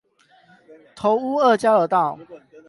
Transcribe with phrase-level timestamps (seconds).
[0.95, 2.17] 頭屋二交流道